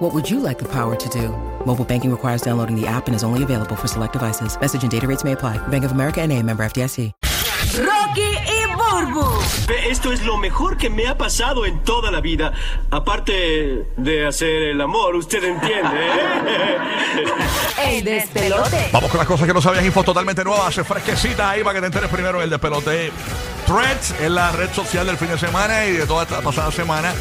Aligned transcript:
What 0.00 0.14
would 0.14 0.30
you 0.30 0.40
like 0.40 0.58
the 0.58 0.64
power 0.64 0.96
to 0.96 1.08
do? 1.10 1.28
Mobile 1.66 1.84
banking 1.84 2.10
requires 2.10 2.40
downloading 2.40 2.74
the 2.74 2.86
app 2.86 3.06
and 3.06 3.14
is 3.14 3.22
only 3.22 3.42
available 3.42 3.76
for 3.76 3.86
select 3.86 4.14
devices. 4.14 4.58
Message 4.58 4.82
and 4.82 4.90
data 4.90 5.06
rates 5.06 5.24
may 5.24 5.32
apply. 5.32 5.58
Bank 5.68 5.84
of 5.84 5.92
America 5.92 6.22
and 6.22 6.32
a 6.32 6.42
member 6.42 6.64
FDIC. 6.64 7.12
Rocky 7.76 8.22
y 8.22 8.64
Burbu. 8.76 9.28
Esto 9.90 10.10
es 10.10 10.24
lo 10.24 10.38
mejor 10.38 10.78
que 10.78 10.88
me 10.88 11.06
ha 11.06 11.18
pasado 11.18 11.66
en 11.66 11.84
toda 11.84 12.10
la 12.10 12.22
vida. 12.22 12.50
Aparte 12.90 13.88
de 13.98 14.26
hacer 14.26 14.62
el 14.70 14.80
amor, 14.80 15.16
usted 15.16 15.44
entiende. 15.44 15.98
¿eh? 16.00 16.78
El 17.98 18.04
despelote. 18.04 18.88
Vamos 18.92 19.10
con 19.10 19.18
las 19.18 19.26
cosas 19.26 19.46
que 19.46 19.52
no 19.52 19.60
sabías, 19.60 19.84
info 19.84 20.02
totalmente 20.02 20.42
nuevas, 20.42 20.74
fresquecitas 20.76 21.40
ahí 21.40 21.62
para 21.62 21.74
que 21.74 21.80
te 21.80 21.86
enteres 21.88 22.08
primero 22.08 22.40
el 22.40 22.48
despelote. 22.48 23.12
Threads 23.66 24.14
es 24.18 24.30
la 24.30 24.50
red 24.52 24.70
social 24.72 25.06
del 25.06 25.18
fin 25.18 25.28
de 25.28 25.38
semana 25.38 25.84
y 25.84 25.92
de 25.92 26.06
toda 26.06 26.22
esta 26.22 26.40
pasada 26.40 26.70
semana 26.70 27.12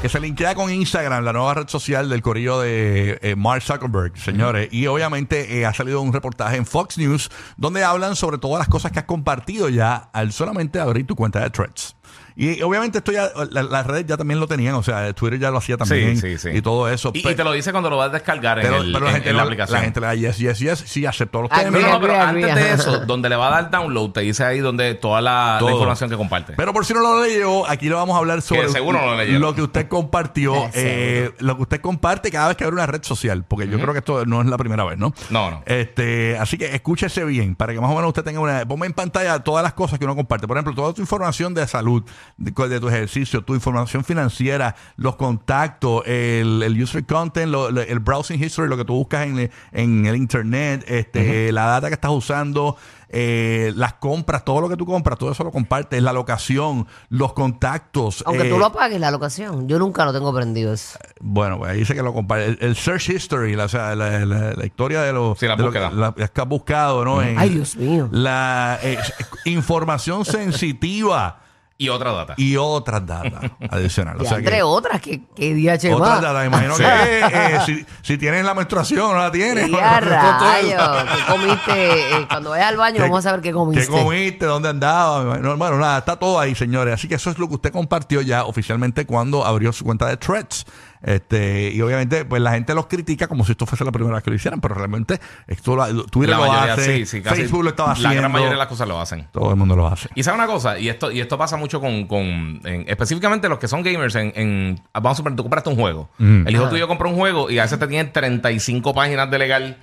que 0.00 0.08
se 0.08 0.18
linkea 0.18 0.54
con 0.54 0.72
Instagram, 0.72 1.24
la 1.24 1.32
nueva 1.34 1.52
red 1.52 1.68
social 1.68 2.08
del 2.08 2.22
corillo 2.22 2.58
de 2.60 3.18
eh, 3.20 3.36
Mark 3.36 3.62
Zuckerberg, 3.62 4.16
señores. 4.16 4.72
Y 4.72 4.86
obviamente 4.86 5.58
eh, 5.58 5.66
ha 5.66 5.74
salido 5.74 6.00
un 6.00 6.12
reportaje 6.12 6.56
en 6.56 6.64
Fox 6.64 6.96
News 6.96 7.30
donde 7.58 7.84
hablan 7.84 8.16
sobre 8.16 8.38
todas 8.38 8.60
las 8.60 8.68
cosas 8.68 8.92
que 8.92 9.00
has 9.00 9.04
compartido 9.04 9.68
ya 9.68 9.96
al 10.14 10.32
solamente 10.32 10.80
abrir 10.80 11.06
tu 11.06 11.16
cuenta 11.16 11.40
de 11.40 11.50
Threads. 11.50 11.96
Y 12.36 12.62
obviamente 12.62 12.98
esto 12.98 13.12
ya, 13.12 13.28
la- 13.50 13.62
las 13.64 13.86
redes 13.86 14.06
ya 14.06 14.16
también 14.16 14.40
lo 14.40 14.46
tenían, 14.46 14.74
o 14.74 14.82
sea, 14.82 15.12
Twitter 15.12 15.38
ya 15.38 15.50
lo 15.50 15.58
hacía 15.58 15.76
también 15.76 16.16
Sí, 16.16 16.38
sí, 16.38 16.50
sí. 16.50 16.56
y 16.56 16.62
todo 16.62 16.88
eso. 16.88 17.10
Y, 17.12 17.28
y 17.28 17.34
te 17.34 17.44
lo 17.44 17.52
dice 17.52 17.70
cuando 17.72 17.90
lo 17.90 17.96
vas 17.98 18.08
a 18.08 18.12
descargar 18.12 18.58
en, 18.60 18.64
pero, 18.64 18.76
el- 18.78 18.92
pero 18.92 19.04
la 19.04 19.10
en- 19.10 19.14
gente 19.16 19.28
en 19.30 19.34
no- 19.34 19.38
la 19.38 19.44
aplicación. 19.44 19.78
La 19.78 19.84
gente 19.84 20.00
le 20.00 20.06
da 20.06 20.14
yes, 20.14 20.38
yes, 20.38 20.58
yes, 20.60 20.78
sí 20.86 21.04
aceptó 21.04 21.42
los 21.42 21.50
Ah, 21.52 21.56
No, 21.56 21.62
términos. 21.64 21.88
no, 21.88 21.94
no, 21.96 22.00
pero 22.00 22.12
Mira, 22.14 22.28
antes 22.28 22.44
mira. 22.44 22.54
de 22.54 22.72
eso, 22.72 23.00
donde 23.00 23.28
le 23.28 23.36
va 23.36 23.48
a 23.48 23.50
dar 23.62 23.70
download, 23.70 24.12
te 24.12 24.20
dice 24.20 24.44
ahí 24.44 24.60
donde 24.60 24.94
toda 24.94 25.20
la, 25.20 25.54
la 25.54 25.58
Todo. 25.58 25.70
información 25.72 26.08
que 26.08 26.16
comparte. 26.16 26.54
Pero 26.56 26.72
por 26.72 26.86
si 26.86 26.94
no 26.94 27.00
lo 27.00 27.22
leyó, 27.22 27.68
aquí 27.68 27.88
le 27.88 27.94
vamos 27.94 28.14
a 28.14 28.18
hablar 28.20 28.40
sobre 28.42 28.68
seguro 28.70 28.98
no 29.00 29.06
lo 29.06 29.16
leyeron. 29.18 29.54
que 29.54 29.62
usted 29.62 29.88
compartió, 29.88 30.54
Eh, 30.72 30.72
eh, 30.74 31.34
lo 31.40 31.56
que 31.56 31.62
usted 31.62 31.80
comparte 31.80 32.30
cada 32.30 32.48
vez 32.48 32.56
que 32.56 32.64
abre 32.64 32.74
una 32.74 32.86
red 32.86 33.02
social, 33.02 33.44
porque 33.46 33.68
yo 33.68 33.78
creo 33.78 33.92
que 33.92 33.98
esto 33.98 34.24
no 34.24 34.40
es 34.40 34.46
la 34.46 34.56
primera 34.56 34.84
vez, 34.84 34.96
¿no? 34.98 35.12
No, 35.30 35.50
no. 35.50 35.62
Este, 35.66 36.38
así 36.38 36.56
que 36.56 36.74
escúchese 36.74 37.24
bien, 37.24 37.54
para 37.54 37.72
que 37.74 37.80
más 37.80 37.90
o 37.90 37.94
menos 37.94 38.08
usted 38.08 38.22
tenga 38.22 38.40
una... 38.40 38.64
Ponme 38.66 38.86
en 38.86 38.92
pantalla 38.92 39.40
todas 39.40 39.62
las 39.62 39.74
cosas 39.74 39.98
que 39.98 40.04
uno 40.04 40.14
comparte. 40.16 40.46
Por 40.46 40.56
ejemplo, 40.56 40.74
toda 40.74 40.92
tu 40.94 41.00
información 41.00 41.52
de 41.54 41.66
salud, 41.66 41.99
de, 42.36 42.50
de 42.68 42.80
tu 42.80 42.88
ejercicio, 42.88 43.42
tu 43.42 43.54
información 43.54 44.04
financiera, 44.04 44.74
los 44.96 45.16
contactos, 45.16 46.02
el, 46.06 46.62
el 46.62 46.82
user 46.82 47.04
content, 47.06 47.50
lo- 47.50 47.70
lo- 47.70 47.80
el 47.82 47.98
browsing 48.00 48.42
history, 48.42 48.68
lo 48.68 48.76
que 48.76 48.84
tú 48.84 48.94
buscas 48.94 49.26
en, 49.26 49.50
en 49.72 50.06
el 50.06 50.16
internet, 50.16 50.84
este, 50.88 51.52
la 51.52 51.66
data 51.66 51.88
que 51.88 51.94
estás 51.94 52.10
usando, 52.10 52.76
eh, 53.12 53.72
las 53.74 53.94
compras, 53.94 54.44
todo 54.44 54.60
lo 54.60 54.68
que 54.68 54.76
tú 54.76 54.86
compras, 54.86 55.18
todo 55.18 55.32
eso 55.32 55.42
lo 55.42 55.50
compartes, 55.50 56.00
la 56.00 56.12
locación, 56.12 56.86
los 57.08 57.32
contactos. 57.32 58.22
Aunque 58.24 58.46
eh, 58.46 58.50
tú 58.50 58.56
lo 58.58 58.66
apagues 58.66 59.00
la 59.00 59.10
locación, 59.10 59.66
yo 59.68 59.80
nunca 59.80 60.04
lo 60.04 60.12
tengo 60.12 60.32
prendido 60.32 60.72
eso. 60.72 60.96
bueno, 61.20 61.58
pues 61.58 61.72
ahí 61.72 61.78
dice 61.80 61.94
que 61.94 62.02
lo 62.04 62.12
comparte. 62.14 62.46
El, 62.46 62.58
el 62.60 62.76
search 62.76 63.08
history, 63.10 63.56
la, 63.56 63.64
o 63.64 63.68
sea, 63.68 63.96
la, 63.96 64.24
la- 64.24 64.52
la 64.52 64.64
historia 64.64 65.02
de 65.02 65.12
los 65.12 65.36
Sí, 65.40 65.46
la 65.46 65.56
de 65.56 65.62
lo 65.64 65.72
que- 65.72 65.80
búsqueda. 65.80 66.00
la- 66.00 66.14
las 66.16 66.30
que 66.30 66.40
has 66.40 66.48
buscado, 66.48 67.04
¿no? 67.04 67.20
En- 67.20 67.36
Ay, 67.36 67.48
Dios 67.50 67.74
mío. 67.76 68.08
La 68.12 68.78
eh, 68.82 68.96
información 69.44 70.24
sensitiva 70.24 71.40
Y 71.80 71.88
otra 71.88 72.12
data. 72.12 72.34
y 72.36 72.56
otras 72.56 73.06
datas 73.06 73.50
adicionales. 73.70 74.20
Y 74.22 74.26
O 74.26 74.28
sea 74.28 74.36
entre 74.38 74.56
que, 74.56 74.62
otras, 74.62 75.00
que, 75.00 75.22
que 75.34 75.54
día 75.54 75.78
che 75.78 75.94
otras 75.94 76.10
más. 76.10 76.20
datas, 76.20 76.46
imagino 76.46 76.74
Sí. 76.76 76.82
que 76.82 77.20
eh, 77.20 77.58
si, 77.64 77.86
si 78.02 78.18
tienes 78.18 78.44
la 78.44 78.52
menstruación 78.52 79.12
no 79.12 79.16
la 79.18 79.32
tienes. 79.32 79.66
Y 79.66 79.74
a 79.74 79.98
rayos, 79.98 81.04
¿qué 81.16 81.32
comiste? 81.32 82.16
Eh, 82.18 82.26
cuando 82.28 82.50
vayas 82.50 82.68
al 82.68 82.76
baño 82.76 82.96
¿Qué- 82.96 83.02
vamos 83.02 83.18
a 83.20 83.22
saber 83.30 83.40
qué 83.40 83.52
comiste. 83.52 83.86
¿Qué 83.86 83.90
comiste? 83.90 84.44
¿Dónde 84.44 84.68
andabas? 84.68 85.40
No, 85.40 85.56
bueno, 85.56 85.78
nada, 85.78 85.98
está 86.00 86.16
todo 86.16 86.38
ahí, 86.38 86.54
señores. 86.54 86.92
Así 86.92 87.08
que 87.08 87.14
eso 87.14 87.30
es 87.30 87.38
lo 87.38 87.48
que 87.48 87.54
usted 87.54 87.72
compartió 87.72 88.20
ya 88.20 88.44
oficialmente 88.44 89.06
cuando 89.06 89.46
abrió 89.46 89.72
su 89.72 89.82
cuenta 89.84 90.06
de 90.06 90.18
Threads. 90.18 90.66
Este, 91.02 91.70
y 91.72 91.80
obviamente, 91.80 92.24
pues 92.24 92.42
la 92.42 92.52
gente 92.52 92.74
los 92.74 92.86
critica 92.86 93.26
como 93.26 93.44
si 93.44 93.52
esto 93.52 93.64
fuese 93.66 93.84
la 93.84 93.92
primera 93.92 94.16
vez 94.16 94.22
que 94.24 94.30
lo 94.30 94.36
hicieran, 94.36 94.60
pero 94.60 94.74
realmente 94.74 95.18
esto 95.46 95.74
lo, 95.76 96.04
Twitter 96.06 96.36
la 96.36 96.44
lo 96.44 96.50
mayoría, 96.52 96.72
hace, 96.74 96.96
sí, 96.98 97.06
sí, 97.06 97.22
casi 97.22 97.42
Facebook 97.42 97.64
lo 97.64 97.70
estaba 97.70 97.92
haciendo. 97.92 98.14
La 98.14 98.20
gran 98.20 98.32
mayoría 98.32 98.52
de 98.52 98.58
las 98.58 98.66
cosas 98.68 98.86
lo 98.86 99.00
hacen. 99.00 99.26
Todo 99.32 99.50
el 99.50 99.56
mundo 99.56 99.76
lo 99.76 99.86
hace. 99.86 100.08
Y 100.14 100.22
sabe 100.22 100.36
una 100.36 100.46
cosa, 100.46 100.78
y 100.78 100.88
esto, 100.88 101.10
y 101.10 101.20
esto 101.20 101.38
pasa 101.38 101.56
mucho 101.56 101.80
con, 101.80 102.06
con 102.06 102.60
en- 102.64 102.84
específicamente 102.86 103.48
los 103.48 103.58
que 103.58 103.68
son 103.68 103.82
gamers 103.82 104.14
en, 104.14 104.32
en- 104.36 104.80
vamos 104.92 105.12
a 105.12 105.14
suponer, 105.16 105.36
tú 105.36 105.42
compraste 105.42 105.70
un 105.70 105.76
juego. 105.76 106.10
El 106.18 106.50
hijo 106.54 106.68
tuyo 106.68 106.86
compró 106.86 107.08
un 107.08 107.16
juego 107.16 107.50
y 107.50 107.58
a 107.58 107.62
veces 107.62 107.78
te 107.78 107.86
tiene 107.86 108.04
35 108.10 108.94
páginas 108.94 109.30
de 109.30 109.38
legal. 109.38 109.76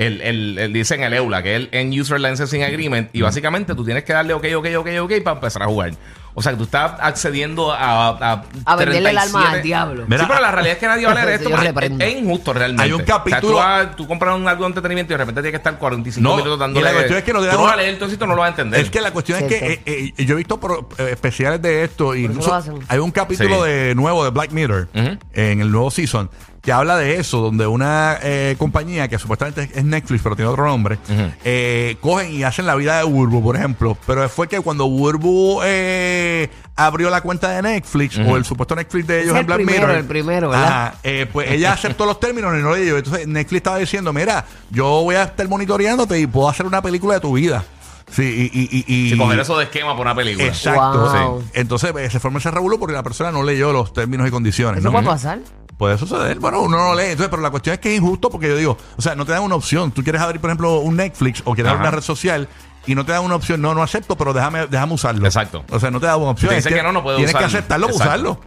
El, 0.00 0.20
el, 0.22 0.58
el- 0.58 0.72
dicen 0.72 1.02
el 1.02 1.12
EULA, 1.12 1.42
que 1.42 1.54
es 1.56 1.60
el 1.62 1.68
End 1.72 1.92
User 2.00 2.18
Licensing 2.20 2.62
Agreement, 2.62 3.10
y 3.12 3.20
básicamente 3.20 3.74
tú 3.74 3.84
tienes 3.84 4.02
que 4.04 4.12
darle 4.14 4.32
ok, 4.34 4.46
ok, 4.56 4.66
ok, 4.78 4.88
ok 5.02 5.12
para 5.22 5.36
empezar 5.36 5.62
a 5.62 5.66
jugar. 5.66 5.92
O 6.32 6.42
sea, 6.42 6.52
que 6.52 6.58
tú 6.58 6.64
estás 6.64 6.92
accediendo 7.00 7.72
a... 7.72 8.08
A, 8.10 8.44
A 8.64 8.76
venderle 8.76 9.10
el 9.10 9.18
alma 9.18 9.40
37 9.50 9.56
al 9.56 9.62
diablo. 9.62 10.04
Mira, 10.06 10.20
sí, 10.22 10.26
pero 10.28 10.40
la 10.40 10.52
realidad 10.52 10.74
es 10.74 10.78
que 10.78 10.86
nadie 10.86 11.04
va 11.06 11.12
a 11.12 11.14
leer 11.16 11.28
esto. 11.40 11.50
Es, 11.50 11.90
es 12.08 12.16
injusto 12.22 12.52
realmente. 12.52 12.84
Hay 12.84 12.92
un 12.92 13.02
O 13.02 13.04
sea, 13.04 13.16
capítulo- 13.16 13.60
tú, 13.96 14.06
compras 14.06 14.36
un, 14.36 14.46
algo 14.46 14.62
de 14.62 14.68
entretenimiento 14.68 15.12
y 15.12 15.14
de 15.14 15.18
repente 15.18 15.42
tienes 15.42 15.50
que 15.50 15.56
estar 15.68 15.76
45 15.78 16.22
No, 16.22 16.36
minutos 16.36 16.56
y 16.56 16.60
dándole... 16.60 16.86
la 16.86 16.92
cuestión 16.92 17.18
es 17.18 17.24
que 17.24 17.32
no 17.32 17.40
tú 17.40 17.46
no 17.46 17.62
vas 17.64 17.72
a 17.72 17.76
leer 17.76 17.98
todo 17.98 18.08
esto, 18.08 18.26
no 18.28 18.34
lo 18.36 18.40
vas 18.42 18.46
a 18.46 18.50
entender. 18.50 18.80
Es 18.80 18.90
que 18.90 19.00
la 19.00 19.10
cuestión 19.10 19.38
es 19.42 19.44
que 19.48 19.72
eh, 19.84 20.12
eh, 20.16 20.24
yo 20.24 20.34
he 20.34 20.36
visto 20.38 20.60
pro- 20.60 20.88
eh, 20.98 21.08
especiales 21.10 21.60
de 21.60 21.82
esto, 21.82 22.14
y 22.14 22.24
incluso 22.26 22.58
hay 22.88 22.98
un 23.00 23.10
capítulo 23.10 23.64
Sí. 23.64 23.70
de 23.70 23.94
nuevo 23.96 24.22
de 24.24 24.30
Black 24.30 24.52
Mirror 24.52 24.88
en 25.34 25.60
el 25.60 25.70
nuevo 25.70 25.90
season 25.90 26.30
que 26.60 26.72
habla 26.72 26.96
de 26.98 27.16
eso, 27.18 27.40
donde 27.40 27.66
una 27.66 28.18
eh, 28.22 28.54
compañía 28.58 29.08
que 29.08 29.18
supuestamente 29.18 29.70
es 29.74 29.84
Netflix, 29.84 30.22
pero 30.22 30.36
tiene 30.36 30.50
otro 30.50 30.66
nombre, 30.66 30.98
eh, 31.44 31.96
cogen 32.00 32.32
y 32.32 32.42
hacen 32.42 32.66
la 32.66 32.74
vida 32.74 32.98
de 32.98 33.04
Burbu, 33.04 33.42
por 33.42 33.56
ejemplo. 33.56 33.96
Pero 34.06 34.28
fue 34.28 34.46
que 34.48 34.60
cuando 34.60 34.86
Burbu 34.88 35.60
eh, 35.64 36.50
abrió 36.76 37.08
la 37.08 37.22
cuenta 37.22 37.48
de 37.50 37.62
Netflix, 37.62 38.18
o 38.18 38.36
el 38.36 38.44
supuesto 38.44 38.76
Netflix 38.76 39.06
de 39.06 39.22
ellos 39.22 39.28
Es 39.28 39.32
en 39.34 39.38
el 39.38 39.44
Black 39.46 39.56
primero, 39.58 39.80
Mirror, 39.86 39.98
el 39.98 40.04
primero, 40.04 40.50
¿verdad? 40.50 40.66
Ajá, 40.66 40.94
eh, 41.02 41.26
pues 41.32 41.50
ella 41.50 41.72
aceptó 41.74 42.04
los 42.04 42.20
términos 42.20 42.52
y 42.58 42.62
no 42.62 42.72
le 42.74 42.80
leyó. 42.80 42.98
Entonces 42.98 43.26
Netflix 43.26 43.56
estaba 43.58 43.78
diciendo, 43.78 44.12
mira, 44.12 44.44
yo 44.70 44.84
voy 45.02 45.14
a 45.16 45.24
estar 45.24 45.48
monitoreándote 45.48 46.20
y 46.20 46.26
puedo 46.26 46.48
hacer 46.48 46.66
una 46.66 46.82
película 46.82 47.14
de 47.14 47.20
tu 47.20 47.32
vida. 47.32 47.64
Sí, 48.10 48.50
y... 48.52 48.58
y, 48.60 48.84
y, 48.86 49.06
y- 49.06 49.10
Si 49.10 49.16
coger 49.16 49.38
eso 49.40 49.56
de 49.56 49.64
esquema 49.64 49.92
por 49.96 50.04
una 50.04 50.14
película. 50.14 50.46
Exacto. 50.46 51.10
Wow. 51.10 51.40
sí. 51.42 51.50
Entonces 51.54 51.94
eh, 51.96 52.10
se 52.10 52.20
forma 52.20 52.38
ese 52.38 52.50
revuelo 52.50 52.78
porque 52.78 52.92
la 52.94 53.02
persona 53.02 53.30
no 53.30 53.42
leyó 53.42 53.72
los 53.72 53.92
términos 53.92 54.26
y 54.28 54.30
condiciones. 54.30 54.80
¿Eso 54.80 54.88
¿no? 54.88 54.92
puede 54.92 55.06
pasar? 55.06 55.38
Puede 55.80 55.96
suceder. 55.96 56.38
Bueno, 56.38 56.60
uno 56.60 56.76
no 56.76 56.94
lee. 56.94 57.04
Entonces, 57.06 57.28
pero 57.30 57.40
la 57.40 57.48
cuestión 57.48 57.72
es 57.72 57.80
que 57.80 57.94
es 57.94 57.98
injusto 57.98 58.28
porque 58.28 58.48
yo 58.48 58.54
digo, 58.54 58.76
o 58.98 59.00
sea, 59.00 59.14
no 59.14 59.24
te 59.24 59.32
dan 59.32 59.42
una 59.42 59.54
opción. 59.54 59.90
Tú 59.92 60.02
quieres 60.02 60.20
abrir, 60.20 60.38
por 60.38 60.50
ejemplo, 60.50 60.78
un 60.80 60.94
Netflix 60.94 61.40
o 61.46 61.54
quieres 61.54 61.70
abrir 61.70 61.80
una 61.80 61.90
red 61.90 62.02
social 62.02 62.48
y 62.84 62.94
no 62.94 63.06
te 63.06 63.12
dan 63.12 63.24
una 63.24 63.36
opción. 63.36 63.62
No, 63.62 63.72
no 63.72 63.82
acepto, 63.82 64.14
pero 64.14 64.34
déjame, 64.34 64.66
déjame 64.66 64.92
usarlo. 64.92 65.24
Exacto. 65.24 65.64
O 65.70 65.80
sea, 65.80 65.90
no 65.90 65.98
te 65.98 66.04
dan 66.04 66.20
una 66.20 66.32
opción. 66.32 66.50
Te 66.50 66.56
dicen 66.56 66.74
Es 66.74 66.78
que 66.80 66.82
no, 66.82 66.92
no 66.92 67.02
puedes 67.02 67.16
Tienes 67.16 67.34
que 67.34 67.44
aceptarlo, 67.44 67.86
Exacto. 67.86 68.04
usarlo. 68.04 68.40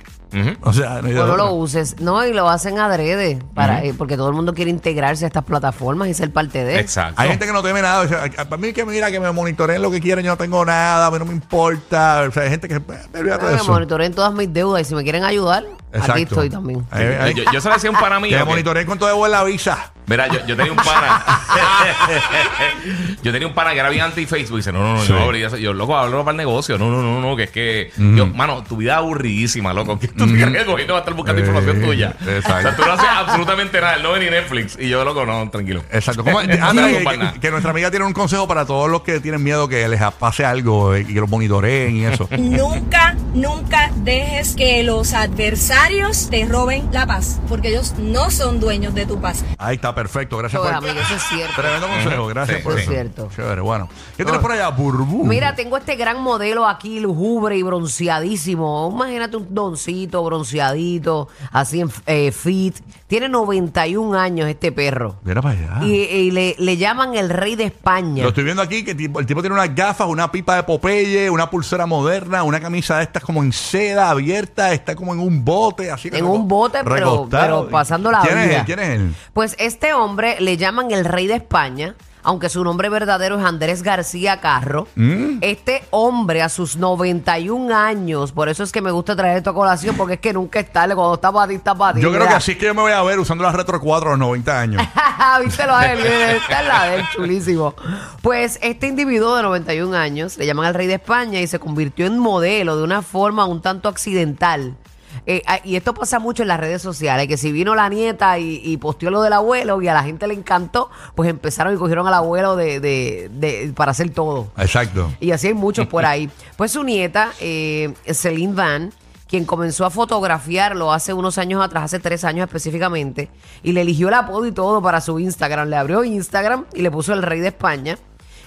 O 0.61 0.73
sea, 0.73 1.01
no 1.01 1.07
hay 1.07 1.13
de 1.13 1.19
O 1.19 1.27
no 1.27 1.33
otra. 1.33 1.45
lo 1.45 1.53
uses. 1.53 1.99
No, 1.99 2.25
y 2.25 2.33
lo 2.33 2.49
hacen 2.49 2.79
adrede, 2.79 3.39
para, 3.53 3.83
eh, 3.83 3.93
porque 3.97 4.15
todo 4.17 4.29
el 4.29 4.35
mundo 4.35 4.53
quiere 4.53 4.71
integrarse 4.71 5.25
a 5.25 5.27
estas 5.27 5.43
plataformas 5.43 6.07
y 6.07 6.13
ser 6.13 6.31
parte 6.31 6.63
de. 6.63 6.79
Exacto. 6.79 7.21
Hay 7.21 7.29
gente 7.29 7.45
que 7.45 7.53
no 7.53 7.61
teme 7.61 7.81
nada. 7.81 8.01
O 8.01 8.07
sea, 8.07 8.23
a- 8.25 8.45
para 8.45 8.57
mí 8.61 8.73
que 8.73 8.85
mira 8.85 9.11
que 9.11 9.19
me 9.19 9.31
monitoreen 9.31 9.81
lo 9.81 9.91
que 9.91 10.01
quieren, 10.01 10.25
yo 10.25 10.31
no 10.31 10.37
tengo 10.37 10.65
nada, 10.65 11.07
a 11.07 11.11
mí 11.11 11.19
no 11.19 11.25
me 11.25 11.33
importa. 11.33 12.25
O 12.27 12.31
sea, 12.31 12.43
hay 12.43 12.49
gente 12.49 12.67
que 12.67 12.75
eh, 12.75 12.81
olvídate 13.19 13.45
de 13.45 13.51
Ah, 13.51 13.55
me 13.55 13.61
eso. 13.61 13.71
monitoreen 13.71 14.13
todas 14.13 14.33
mis 14.33 14.51
deudas 14.51 14.81
y 14.81 14.85
si 14.85 14.95
me 14.95 15.03
quieren 15.03 15.23
ayudar, 15.23 15.63
Exacto. 15.91 16.11
aquí 16.13 16.21
estoy 16.23 16.49
también. 16.49 16.85
Hay- 16.91 17.05
hay- 17.05 17.33
Yo, 17.33 17.43
yo 17.51 17.61
se 17.61 17.67
lo 17.69 17.75
decía 17.75 17.89
a 17.89 17.93
un 17.93 17.99
pana 17.99 18.19
mío. 18.19 18.29
que 18.31 18.35
me 18.37 18.43
que- 18.43 18.49
monitoreen 18.49 18.87
con 18.87 18.97
todo 18.97 19.23
de 19.23 19.29
la 19.29 19.43
visa. 19.43 19.91
Mira, 20.05 20.27
yo, 20.27 20.45
yo 20.45 20.57
tenía 20.57 20.71
un 20.73 20.77
pana. 20.77 21.23
yo 23.23 23.31
tenía 23.31 23.47
un 23.47 23.53
pana 23.53 23.71
que 23.73 23.79
era 23.79 23.89
bien 23.89 24.03
anti-Facebook. 24.03 24.55
Y 24.55 24.59
dice, 24.59 24.71
no, 24.73 24.79
no, 24.79 24.93
no, 24.95 25.03
yo 25.05 25.17
abrí 25.19 25.43
eso. 25.43 25.55
Yo, 25.57 25.73
loco, 25.73 25.95
hablo 25.97 26.19
para 26.25 26.31
el 26.31 26.37
negocio. 26.37 26.77
No, 26.77 26.89
no, 26.91 27.01
no, 27.01 27.21
no, 27.21 27.35
que 27.35 27.43
es 27.43 27.51
que. 27.51 27.91
Yo, 27.97 28.25
mano, 28.27 28.63
tu 28.63 28.77
vida 28.77 28.93
es 28.93 28.97
aburridísima, 28.97 29.73
loco. 29.73 29.97
Que 29.99 30.07
tú 30.09 30.22
te 30.27 30.33
crees 30.33 30.51
que 30.51 30.57
el 30.59 30.65
gobierno 30.65 30.93
va 30.93 30.99
a 30.99 31.01
estar 31.01 31.13
buscando 31.15 31.41
Eh, 31.41 31.45
información 31.45 31.81
tuya. 31.81 32.13
exacto. 32.27 32.57
O 32.57 32.61
sea, 32.61 32.75
tú 32.75 32.81
no 32.85 32.91
haces 32.93 33.09
absolutamente 33.09 33.81
nada. 33.81 33.97
No 33.97 34.11
ves 34.13 34.23
ni 34.23 34.29
Netflix. 34.29 34.77
Y 34.79 34.89
yo, 34.89 35.03
loco, 35.05 35.25
no, 35.25 35.49
tranquilo. 35.49 35.83
Exacto. 35.91 36.23
¿Cómo- 36.23 36.39
hago 36.39 36.47
que, 37.33 37.39
que- 37.39 37.51
nuestra 37.51 37.71
amiga 37.71 37.89
tiene 37.91 38.05
un 38.05 38.13
consejo 38.13 38.47
para 38.47 38.65
todos 38.65 38.89
los 38.89 39.01
que 39.01 39.19
tienen 39.19 39.43
miedo 39.43 39.67
que 39.67 39.87
les 39.87 40.01
pase 40.19 40.43
algo 40.45 40.93
eh, 40.95 41.01
y 41.07 41.13
que 41.13 41.19
los 41.19 41.29
monitoreen 41.29 41.95
y 41.97 42.05
eso. 42.05 42.27
Nunca, 42.37 43.15
nunca 43.33 43.91
dejes 43.97 44.55
que 44.55 44.83
los 44.83 45.13
adversarios 45.13 46.29
te 46.29 46.45
roben 46.45 46.89
la 46.91 47.05
paz, 47.05 47.39
porque 47.47 47.69
ellos 47.69 47.95
no 47.97 48.31
son 48.31 48.59
dueños 48.59 48.93
de 48.95 49.05
tu 49.05 49.19
paz. 49.21 49.43
Ahí 49.57 49.75
está, 49.75 49.93
perfecto. 49.95 50.37
Gracias 50.37 50.61
Eso, 50.61 50.69
por 50.71 50.77
amigo, 50.83 50.99
eso 50.99 51.15
es 51.15 51.23
cierto. 51.23 51.61
Tremendo 51.61 51.87
consejo. 51.87 52.27
Gracias 52.27 52.57
Sí, 52.57 52.63
por 52.63 52.73
sí. 52.75 52.81
eso. 52.81 52.91
Cierto. 52.91 53.29
Chévere, 53.35 53.61
bueno. 53.61 53.89
¿Qué 54.17 54.23
tienes 54.23 54.41
por 54.41 54.51
allá, 54.51 54.69
Burbu? 54.69 55.25
Mira, 55.25 55.55
tengo 55.55 55.77
este 55.77 55.95
gran 55.95 56.21
modelo 56.21 56.67
aquí, 56.67 56.99
lujubre 56.99 57.57
y 57.57 57.63
bronceadísimo. 57.63 58.91
Imagínate 58.93 59.37
un 59.37 59.47
doncito 59.53 59.93
bronceadito, 60.07 61.27
así 61.51 61.81
en 61.81 61.89
eh, 62.05 62.31
fit. 62.31 62.75
Tiene 63.07 63.29
91 63.29 64.17
años 64.17 64.47
este 64.49 64.71
perro. 64.71 65.15
Mira 65.23 65.41
para 65.41 65.57
allá. 65.77 65.85
Y, 65.85 65.93
y 66.01 66.31
le, 66.31 66.55
le 66.57 66.77
llaman 66.77 67.15
el 67.15 67.29
rey 67.29 67.55
de 67.55 67.65
España. 67.65 68.23
Lo 68.23 68.29
estoy 68.29 68.43
viendo 68.43 68.61
aquí, 68.61 68.83
que 68.83 68.95
tipo- 68.95 69.19
el 69.19 69.25
tipo 69.25 69.41
tiene 69.41 69.53
unas 69.55 69.73
gafas, 69.75 70.07
una 70.07 70.31
pipa 70.31 70.55
de 70.55 70.63
Popeye, 70.63 71.29
una 71.29 71.49
pulsera 71.49 71.85
moderna, 71.85 72.43
una 72.43 72.59
camisa 72.59 72.97
de 72.97 73.03
estas 73.03 73.23
como 73.23 73.43
en 73.43 73.53
seda 73.53 74.09
abierta, 74.09 74.73
está 74.73 74.95
como 74.95 75.13
en 75.13 75.19
un 75.19 75.45
bote, 75.45 75.91
así 75.91 76.09
En 76.11 76.25
un 76.25 76.47
bote, 76.47 76.79
pero- 76.83 77.27
pero 77.29 77.67
pasando 77.69 78.11
la 78.11 78.21
¿Quién 78.21 78.37
es 78.39 78.55
él? 78.57 78.65
¿Quién 78.65 78.79
es 78.79 78.89
él? 78.89 79.15
Pues 79.33 79.55
este 79.59 79.93
hombre 79.93 80.37
le 80.39 80.57
llaman 80.57 80.91
el 80.91 81.05
rey 81.05 81.27
de 81.27 81.35
España, 81.35 81.95
aunque 82.23 82.49
su 82.49 82.63
nombre 82.63 82.89
verdadero 82.89 83.39
es 83.39 83.45
Andrés 83.45 83.83
García 83.83 84.39
Carro. 84.39 84.87
Mm. 84.95 85.39
Este 85.41 85.83
hombre 85.91 86.41
a 86.41 86.49
sus 86.49 86.77
91 86.77 87.75
años, 87.75 88.31
por 88.31 88.49
eso 88.49 88.63
es 88.63 88.71
que 88.71 88.81
me 88.81 88.91
gusta 88.91 89.15
traer 89.15 89.37
esto 89.37 89.51
a 89.51 89.53
colación, 89.53 89.95
porque 89.95 90.15
es 90.15 90.19
que 90.19 90.33
nunca 90.33 90.59
es 90.59 90.71
tarde, 90.71 90.95
cuando 90.95 91.15
está 91.15 91.31
para 91.31 91.47
ti, 91.47 91.55
está 91.55 91.75
para 91.75 91.93
ti. 91.93 92.01
Yo 92.01 92.11
creo 92.11 92.27
que 92.27 92.33
así 92.33 92.53
es 92.53 92.57
que 92.57 92.65
yo 92.65 92.73
me 92.73 92.81
voy 92.81 92.91
a 92.91 93.03
ver 93.03 93.19
usando 93.19 93.43
la 93.43 93.51
Retro 93.51 93.79
4 93.79 94.09
a 94.09 94.11
los 94.11 94.19
90 94.19 94.59
años. 94.59 94.83
¿Viste 95.43 95.65
lo 95.67 95.77
de? 95.77 95.93
Esta 96.37 96.61
es 96.61 96.67
la 96.67 96.83
de 96.85 96.95
él, 96.95 97.05
chulísimo. 97.13 97.75
Pues 98.21 98.59
este 98.61 98.87
individuo 98.87 99.35
de 99.35 99.43
91 99.43 99.95
años, 99.95 100.37
le 100.37 100.45
llaman 100.45 100.65
al 100.65 100.73
rey 100.73 100.87
de 100.87 100.95
España 100.95 101.39
y 101.39 101.47
se 101.47 101.59
convirtió 101.59 102.05
en 102.05 102.17
modelo 102.17 102.77
de 102.77 102.83
una 102.83 103.01
forma 103.01 103.45
un 103.45 103.61
tanto 103.61 103.89
accidental. 103.89 104.75
Eh, 105.25 105.41
ah, 105.47 105.59
y 105.63 105.75
esto 105.75 105.93
pasa 105.93 106.19
mucho 106.19 106.41
en 106.43 106.47
las 106.49 106.59
redes 106.59 106.81
sociales, 106.81 107.27
que 107.27 107.37
si 107.37 107.51
vino 107.51 107.75
la 107.75 107.89
nieta 107.89 108.37
y, 108.39 108.61
y 108.63 108.77
posteó 108.77 109.09
lo 109.11 109.21
del 109.21 109.33
abuelo 109.33 109.81
y 109.81 109.87
a 109.87 109.93
la 109.93 110.03
gente 110.03 110.27
le 110.27 110.33
encantó, 110.33 110.89
pues 111.15 111.29
empezaron 111.29 111.73
y 111.73 111.77
cogieron 111.77 112.07
al 112.07 112.13
abuelo 112.13 112.55
de, 112.55 112.79
de- 112.79 113.29
de- 113.33 113.73
para 113.75 113.91
hacer 113.91 114.09
todo. 114.11 114.47
Exacto. 114.57 115.11
Y 115.19 115.31
así 115.31 115.47
hay 115.47 115.53
muchos 115.53 115.87
por 115.87 116.05
ahí. 116.05 116.29
Pues 116.57 116.71
su 116.71 116.83
nieta, 116.83 117.31
eh, 117.39 117.93
Celine 118.13 118.53
Van, 118.53 118.93
quien 119.27 119.45
comenzó 119.45 119.85
a 119.85 119.89
fotografiarlo 119.89 120.91
hace 120.93 121.11
unos 121.13 121.37
años 121.37 121.63
atrás, 121.63 121.85
hace 121.85 121.99
tres 121.99 122.23
años 122.23 122.45
específicamente, 122.47 123.29
y 123.63 123.71
le 123.71 123.81
eligió 123.81 124.07
el 124.09 124.13
apodo 124.13 124.45
y 124.45 124.51
todo 124.51 124.81
para 124.81 125.01
su 125.01 125.19
Instagram. 125.19 125.67
Le 125.69 125.75
abrió 125.75 126.03
Instagram 126.03 126.65
y 126.73 126.81
le 126.83 126.91
puso 126.91 127.13
el 127.13 127.23
rey 127.23 127.39
de 127.39 127.47
España. 127.47 127.97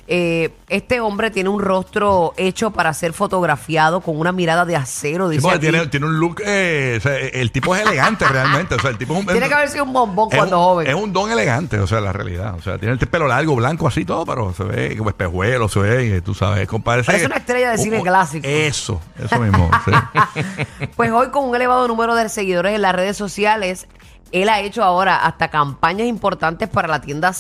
Eh, 0.09 0.53
este 0.69 1.01
hombre 1.01 1.31
tiene 1.31 1.49
un 1.49 1.61
rostro 1.61 2.33
hecho 2.37 2.71
para 2.71 2.93
ser 2.95 3.13
fotografiado 3.13 4.01
con 4.01 4.17
una 4.19 4.31
mirada 4.33 4.65
de 4.65 4.77
acero. 4.77 5.29
Sí, 5.29 5.37
Dice 5.37 5.43
porque 5.43 5.57
aquí. 5.57 5.67
tiene, 5.69 5.87
tiene 5.89 6.07
un 6.07 6.19
look, 6.21 6.43
eh, 6.45 6.95
o 6.99 7.01
sea, 7.01 7.17
el 7.19 7.51
tipo 7.51 7.75
es 7.75 7.83
elegante 7.87 8.25
realmente. 8.31 8.75
O 8.77 8.79
sea, 8.81 8.91
el 8.91 8.99
tipo 8.99 9.15
es 9.15 9.21
un, 9.21 9.27
Tiene 9.27 9.49
que 9.49 9.55
haber 9.55 9.69
sido 9.69 9.85
un 9.85 9.93
bombón 9.93 10.29
es 10.31 10.37
cuando 10.39 10.59
un- 10.59 10.65
joven. 10.65 10.87
Es 10.87 10.95
un 10.95 11.13
don 11.13 11.31
elegante, 11.31 11.79
o 11.81 11.87
sea, 11.87 12.01
la 12.01 12.13
realidad. 12.13 12.55
O 12.57 12.63
sea, 12.63 12.79
tiene 12.79 12.95
el 12.95 12.99
pelo 13.09 13.27
largo, 13.27 13.57
blanco, 13.57 13.89
así 13.89 14.05
todo, 14.05 14.25
pero 14.25 14.53
se 14.55 14.65
ve 14.65 14.97
como 14.97 15.11
espejuelo, 15.11 15.69
se 15.69 15.81
ve, 15.81 16.21
tú 16.23 16.35
sabes, 16.35 16.67
compadre. 16.69 17.03
Parece 17.05 17.27
una 17.27 17.37
estrella 17.37 17.71
de 17.73 17.79
cine 17.79 18.01
clásico. 18.03 18.47
Eso, 18.49 19.01
eso 19.23 19.39
mismo. 19.41 19.71
sí. 19.85 19.91
Pues 20.97 21.11
hoy 21.11 21.29
con 21.31 21.45
un 21.49 21.55
elevado 21.57 21.87
número 21.89 22.15
de 22.15 22.29
seguidores 22.29 22.75
en 22.75 22.83
las 22.83 22.95
redes 22.95 23.17
sociales, 23.17 23.87
él 24.33 24.49
ha 24.49 24.61
hecho 24.61 24.83
ahora 24.83 25.25
hasta 25.25 25.49
campañas 25.49 26.07
importantes 26.07 26.69
para 26.69 26.89
la 26.89 27.01
tienda 27.01 27.33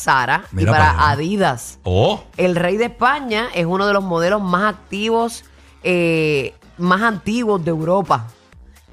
Mira 0.52 0.70
y 0.70 0.74
para 0.74 0.78
para 0.78 0.90
allá. 0.90 1.10
Adidas. 1.10 1.78
Oh, 1.82 2.22
El 2.36 2.56
rey 2.56 2.76
de 2.76 2.86
España 2.86 3.48
es 3.54 3.66
uno 3.66 3.86
de 3.86 3.92
los 3.92 4.04
modelos 4.04 4.40
más 4.40 4.74
activos, 4.74 5.44
eh, 5.82 6.54
más 6.78 7.02
antiguos 7.02 7.64
de 7.64 7.70
Europa. 7.70 8.26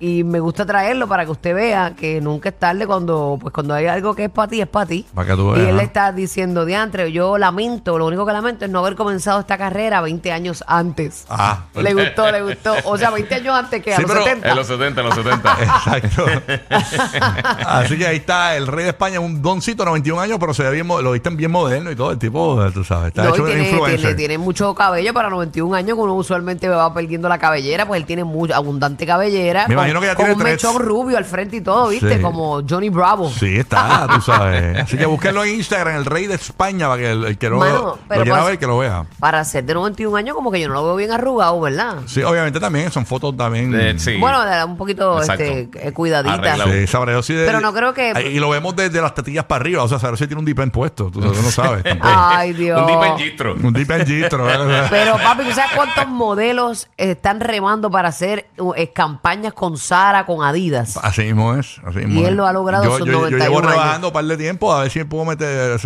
Y 0.03 0.25
me 0.25 0.41
gusta 0.41 0.65
traerlo 0.65 1.07
para 1.07 1.23
que 1.23 1.31
usted 1.31 1.55
vea 1.55 1.94
que 1.95 2.19
nunca 2.19 2.50
es 2.50 2.59
tarde 2.59 2.85
cuando, 2.85 3.38
pues 3.39 3.53
cuando 3.53 3.73
hay 3.73 3.85
algo 3.85 4.13
que 4.13 4.25
es 4.25 4.29
para 4.29 4.50
ti, 4.50 4.59
es 4.59 4.67
para 4.67 4.85
ti. 4.85 5.05
Para 5.13 5.29
que 5.29 5.35
tú 5.35 5.51
y 5.51 5.59
veas, 5.59 5.67
él 5.69 5.75
¿no? 5.75 5.77
le 5.77 5.83
está 5.83 6.11
diciendo, 6.11 6.65
diantre, 6.65 7.09
yo 7.13 7.38
lamento, 7.38 7.97
lo 7.97 8.07
único 8.07 8.25
que 8.25 8.33
lamento 8.33 8.65
es 8.65 8.71
no 8.71 8.79
haber 8.79 8.95
comenzado 8.95 9.39
esta 9.39 9.57
carrera 9.57 10.01
20 10.01 10.29
años 10.33 10.61
antes. 10.67 11.23
Ah. 11.29 11.67
Le 11.75 11.94
gustó, 11.94 12.29
le 12.33 12.41
gustó. 12.41 12.75
O 12.83 12.97
sea, 12.97 13.11
20 13.11 13.33
años 13.35 13.55
antes 13.55 13.81
que 13.81 13.94
a 13.94 13.95
Sí, 13.95 14.01
los 14.01 14.11
pero 14.11 14.23
70. 14.25 14.50
En 14.50 14.55
los 14.57 14.67
70, 14.67 15.00
en 15.01 15.07
los 15.07 15.15
70. 15.15 15.57
exacto. 15.63 16.25
Así 17.65 17.97
que 17.97 18.05
ahí 18.05 18.17
está 18.17 18.57
el 18.57 18.67
rey 18.67 18.83
de 18.83 18.89
España, 18.89 19.21
un 19.21 19.41
doncito, 19.41 19.85
91 19.85 20.19
años, 20.21 20.38
pero 20.38 20.53
se 20.53 20.63
ve 20.63 20.71
bien, 20.71 20.85
lo 20.88 21.11
visten 21.13 21.38
bien 21.38 21.51
moderno 21.51 21.91
y 21.91 21.95
todo. 21.95 22.11
El 22.11 22.19
tipo, 22.19 22.59
tú 22.73 22.83
sabes, 22.83 23.07
está 23.07 23.23
No, 23.23 23.29
y 23.29 23.33
hecho 23.33 23.45
tiene, 23.45 23.69
influencer. 23.69 24.00
tiene, 24.00 24.15
tiene 24.15 24.38
mucho 24.38 24.75
cabello 24.75 25.13
para 25.13 25.29
91 25.29 25.73
años, 25.75 25.95
que 25.95 26.01
uno 26.01 26.13
usualmente 26.15 26.67
va 26.67 26.94
perdiendo 26.94 27.29
la 27.29 27.38
cabellera, 27.38 27.85
pues 27.88 28.01
él 28.01 28.05
tiene 28.05 28.25
mucha 28.25 28.57
abundante 28.57 29.05
cabellera. 29.05 29.65
Me 29.69 29.75
imagino 29.94 30.01
que 30.01 30.07
ya 30.07 30.16
con 30.16 30.25
tiene 30.25 30.34
un 30.34 30.40
tres. 30.40 30.54
mechón 30.63 30.81
rubio 30.81 31.18
al 31.18 31.25
frente 31.25 31.57
y 31.57 31.62
todo, 31.62 31.90
¿viste? 31.90 32.16
Sí. 32.18 32.22
Como 32.22 32.62
Johnny 32.68 32.90
Bravo. 32.90 33.30
Sí, 33.30 33.57
está, 33.57 34.07
tú 34.13 34.22
sabes. 34.22 34.80
Así 34.81 34.98
que 34.98 35.06
búsquenlo 35.06 35.44
en 35.44 35.56
Instagram, 35.56 35.95
el 35.95 36.06
rey 36.06 36.28
de 36.28 36.36
España, 36.36 36.88
para 36.88 37.01
que 37.01 37.12
el, 37.12 37.24
el 37.25 37.38
que 37.38 37.50
no 37.50 37.57
Mano, 37.57 37.98
lo 38.10 38.24
quiera 38.24 38.44
ver, 38.44 38.60
que 38.60 38.68
lo 38.68 38.78
vea. 38.78 39.06
Para 39.19 39.44
ser 39.45 39.63
de 39.66 39.74
91 39.74 40.16
años, 40.18 40.36
como 40.36 40.51
que 40.51 40.60
yo 40.60 40.68
no 40.68 40.74
lo 40.75 40.84
veo 40.86 40.95
bien 40.95 41.12
arrugado, 41.12 41.60
¿verdad? 41.62 41.98
Sí, 42.07 42.22
obviamente 42.24 42.60
también 42.60 42.92
son 42.92 43.06
fotos 43.06 43.36
también. 43.38 43.74
Eh, 43.74 43.95
sí. 43.98 44.18
Bueno, 44.18 44.44
de- 44.44 44.63
un 44.63 44.78
poquito 44.78 45.19
Exacto. 45.19 45.44
este, 45.44 45.88
eh, 45.88 45.92
cuidadita. 45.92 46.34
Arreglado. 46.34 46.72
Sí, 46.72 46.88
sabré, 46.88 47.13
yo 47.13 47.22
sí 47.24 47.34
de- 47.34 47.46
Pero 47.46 47.60
no 47.62 47.74
creo 47.74 47.94
que- 47.94 48.31
Y 48.34 48.39
lo 48.39 48.50
vemos 48.50 48.75
desde 48.75 49.01
las 49.01 49.13
tetillas 49.13 49.46
para 49.46 49.62
arriba. 49.62 49.84
O 49.84 49.88
sea, 49.88 50.00
sabré 50.00 50.18
si 50.18 50.28
tiene 50.28 50.39
un 50.39 50.46
dip 50.46 50.60
puesto. 50.72 51.12
Tú, 51.12 51.19
tú 51.19 51.28
no 51.34 51.51
sabes. 51.51 51.84
tampoco. 51.84 52.10
Ay, 52.13 52.54
Dios. 52.54 52.80
Un 52.81 52.88
deep 52.88 53.04
en 53.04 53.18
gistro. 53.18 53.56
un 53.56 53.74
dip 53.74 53.92
en 53.92 54.06
gistro, 54.06 54.46
¿verdad? 54.46 54.88
Pero 54.89 55.18
papi, 55.18 55.44
¿tú 55.44 55.51
sabes 55.51 55.72
cuántos 55.75 56.07
modelos 56.07 56.88
están 56.98 57.39
remando 57.39 57.92
para 57.92 58.10
hacer 58.10 58.48
uh, 58.57 58.74
eh, 58.75 58.92
campañas 58.94 59.54
con 59.54 59.78
Sara, 59.83 60.25
con 60.25 60.44
Adidas? 60.45 60.97
Así 61.01 61.24
mismo 61.24 61.53
es. 61.56 61.80
Así 61.85 62.00
mismo 62.00 62.21
Y 62.21 62.24
él 62.24 62.30
es. 62.31 62.35
lo 62.35 62.47
ha 62.47 62.53
logrado 62.53 62.83
yo, 62.85 62.97
sus 62.97 63.00
yo, 63.00 63.06
yo 63.06 63.12
91 63.19 63.44
llevo 63.44 63.59
años. 63.59 63.71
rebajando 63.71 64.07
un 64.07 64.13
par 64.13 64.25
de 64.25 64.38
tiempo 64.38 64.74
a 64.74 64.81
ver 64.83 64.91
si 64.91 65.03
puedo 65.03 65.25
meter, 65.25 65.80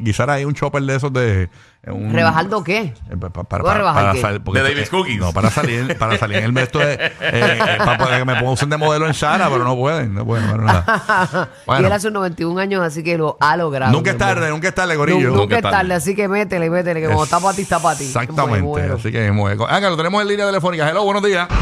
guisar 0.00 0.30
ahí 0.30 0.44
un 0.44 0.54
chopper 0.54 0.82
de 0.82 0.96
esos 0.96 1.12
de. 1.12 1.42
eh, 1.82 1.90
Un, 1.90 2.12
¿Rebajando 2.12 2.62
qué? 2.62 2.78
Eh, 3.10 3.16
pa- 3.18 3.30
pa- 3.30 3.44
Para, 3.44 3.62
¿Voy 3.62 3.72
a 3.72 3.74
rebajar 3.74 4.14
qué? 4.14 4.20
sal- 4.20 4.42
porque 4.42 4.60
De 4.60 4.66
esto- 4.66 4.74
David's 4.76 4.90
Cookies. 4.90 5.18
No, 5.20 5.32
para 5.32 5.50
salir, 5.50 5.96
para 5.98 6.18
salir 6.18 6.38
en 6.38 6.44
el 6.56 6.58
esto 6.58 6.78
de, 6.78 6.94
eh, 6.94 7.12
eh, 7.20 7.58
para, 7.78 8.18
que 8.18 8.24
me 8.24 8.36
pongan 8.36 8.68
de 8.70 8.76
modelo 8.76 9.06
en 9.06 9.14
Sara, 9.14 9.48
pero 9.48 9.64
no 9.64 9.74
pueden, 9.76 10.14
no 10.14 10.24
pueden, 10.26 10.46
bueno, 10.48 10.64
nada. 10.64 11.48
Bueno. 11.66 11.82
Y 11.82 11.86
él 11.86 11.92
hace 11.92 12.10
91 12.10 12.60
años, 12.60 12.82
así 12.82 13.02
que 13.02 13.16
lo 13.16 13.36
ha 13.40 13.56
logrado. 13.56 13.92
Nunca 13.92 14.10
es 14.10 14.18
tarde, 14.18 14.50
nunca 14.50 14.68
es 14.68 14.74
tarde, 14.74 14.94
Gorillo. 14.96 15.28
Nunca, 15.28 15.40
Nunca 15.40 15.54
es 15.54 15.58
es 15.58 15.62
tarde. 15.62 15.76
tarde, 15.78 15.94
así 15.94 16.14
que 16.14 16.28
métele, 16.28 16.68
métele, 16.68 17.00
que 17.00 17.06
como 17.08 17.24
está 17.24 17.40
para 17.40 17.56
ti, 17.56 17.62
está 17.62 17.78
para 17.78 17.96
ti. 17.96 18.04
Me 18.04 18.08
Exactamente, 18.10 18.82
así 18.92 19.10
que 19.10 19.32
muy 19.32 19.54
bien. 19.54 19.66
Ah, 19.70 19.80
que 19.80 19.86
lo 19.86 19.96
tenemos 19.96 20.20
en 20.20 20.28
línea 20.28 20.46
telefónica. 20.46 20.88
Hello, 20.90 21.04
buenos 21.04 21.22
días. 21.22 21.48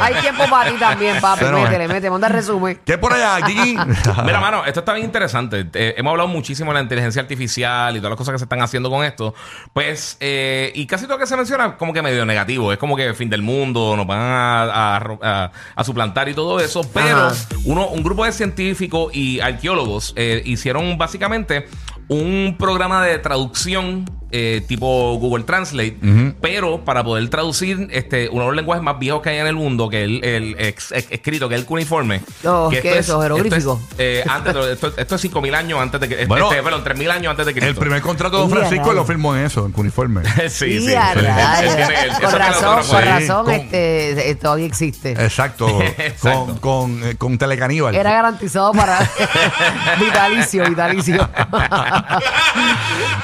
Hay 0.00 0.14
tiempo 0.20 0.44
para 0.50 0.70
ti 0.70 0.76
también, 0.78 1.20
papi. 1.20 1.44
Métele, 1.46 1.88
métele, 1.88 2.10
manda 2.10 2.26
el 2.28 2.32
resumen. 2.34 2.80
¿Qué 2.84 2.98
por 2.98 3.12
allá, 3.12 3.44
Gigi? 3.46 3.76
Mira, 4.24 4.40
mano, 4.40 4.64
esto 4.64 4.80
está 4.80 4.92
bien 4.92 5.06
interesante. 5.06 5.66
Eh, 5.74 5.94
hemos 5.96 6.10
hablado 6.12 6.28
muchísimo 6.28 6.70
de 6.72 6.74
la 6.74 6.82
inteligencia 6.82 7.22
artificial 7.22 7.96
y 7.96 7.98
todas 8.00 8.10
las 8.10 8.18
cosas 8.18 8.32
que 8.32 8.38
se 8.38 8.44
están 8.44 8.62
haciendo 8.62 8.90
con 8.90 9.04
esto. 9.04 9.34
Pues, 9.72 10.16
eh, 10.20 10.72
y 10.74 10.86
casi 10.86 11.04
todo 11.04 11.14
lo 11.14 11.20
que 11.20 11.26
se 11.26 11.36
menciona 11.36 11.76
como 11.76 11.92
que 11.92 12.02
medio 12.02 12.24
negativo. 12.26 12.72
Es 12.72 12.78
como 12.78 12.96
que 12.96 13.14
fin 13.14 13.30
del 13.30 13.42
mundo, 13.42 13.94
nos 13.96 14.06
van 14.06 14.18
a, 14.20 14.62
a- 14.64 14.96
a- 15.22 15.50
a 15.74 15.84
suplantar 15.84 16.28
y 16.28 16.34
todo 16.34 16.60
eso. 16.60 16.82
Pero 16.92 17.26
Ajá. 17.28 17.34
uno, 17.64 17.88
un 17.88 18.02
grupo 18.02 18.24
de 18.24 18.32
científicos 18.32 19.14
y 19.14 19.40
arqueólogos 19.40 20.12
eh, 20.16 20.42
hicieron 20.44 20.96
básicamente 20.98 21.66
un 22.08 22.56
programa 22.58 23.02
de 23.02 23.18
traducción 23.18 24.04
eh, 24.36 24.62
tipo 24.66 25.14
Google 25.20 25.44
Translate, 25.44 25.96
pero 26.40 26.84
para 26.84 27.04
poder 27.04 27.28
traducir 27.28 27.86
este 27.92 28.28
uno 28.28 28.40
de 28.42 28.46
los 28.48 28.56
lenguajes 28.56 28.82
más 28.82 28.98
viejos 28.98 29.22
que 29.22 29.30
hay 29.30 29.38
en 29.38 29.46
el 29.46 29.54
mundo, 29.54 29.88
que 29.88 30.02
es 30.02 30.08
el, 30.08 30.24
el 30.24 30.56
ex- 30.58 30.90
ex- 30.90 31.06
escrito, 31.12 31.48
que 31.48 31.54
es 31.54 31.60
el 31.60 31.66
cuneiforme. 31.66 32.20
Oh, 32.44 32.68
que 32.68 32.80
¿qué 32.80 32.88
esto 32.88 32.98
es 33.00 33.06
eso, 33.06 33.22
jeroglífico? 33.22 33.80
esto 33.80 33.80
es, 33.92 33.98
eh, 33.98 34.24
antes 34.28 34.52
de- 34.54 34.72
esto, 34.72 34.92
esto 34.96 35.14
es 35.14 35.20
5000 35.20 35.54
años 35.54 35.80
antes 35.80 36.00
de 36.00 36.08
que. 36.08 36.26
Bueno, 36.26 36.50
este, 36.50 36.62
perdón, 36.64 36.82
3000 36.82 37.10
años 37.12 37.30
antes 37.30 37.46
de 37.46 37.52
Cristo. 37.52 37.68
El 37.70 37.76
primer 37.76 38.02
contrato 38.02 38.38
de 38.46 38.52
a 38.52 38.56
Francisco 38.58 38.92
lo 38.92 39.04
firmó 39.04 39.36
en 39.36 39.44
eso, 39.44 39.66
en 39.66 39.72
uniforme. 39.76 40.22
sí, 40.48 40.80
sí. 40.80 40.94
Con 42.20 42.32
razón, 42.38 42.82
con 42.88 43.04
razón, 43.04 43.50
este, 43.52 44.30
eh, 44.30 44.34
todavía 44.34 44.66
existe. 44.66 45.12
Exacto. 45.12 45.80
Exacto. 45.98 46.58
Con, 46.60 46.90
con, 46.98 47.04
eh, 47.08 47.14
con 47.16 47.38
Telecaníbal. 47.38 47.94
Era 47.94 48.10
garantizado 48.12 48.72
para 48.72 48.98
vitalicio, 50.00 50.64
vitalicio. 50.68 51.28